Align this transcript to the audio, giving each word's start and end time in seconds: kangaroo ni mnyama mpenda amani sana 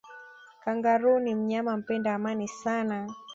kangaroo 0.63 1.19
ni 1.19 1.35
mnyama 1.35 1.77
mpenda 1.77 2.15
amani 2.15 2.47
sana 2.47 3.07